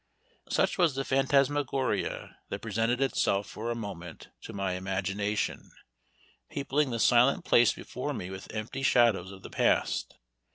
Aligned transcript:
Such 0.49 0.79
was 0.79 0.95
the 0.95 1.05
phantasmagoria 1.05 2.37
that 2.49 2.63
presented 2.63 3.01
itself 3.01 3.45
for 3.47 3.69
a 3.69 3.75
moment 3.75 4.29
to 4.41 4.51
my 4.51 4.71
imagination, 4.71 5.69
peopling 6.49 6.89
the 6.89 6.97
silent 6.99 7.45
place 7.45 7.71
before 7.71 8.11
me 8.11 8.31
with 8.31 8.51
empty 8.51 8.81
shadows 8.81 9.31
of 9.31 9.43
the 9.43 9.51
past. 9.51 10.17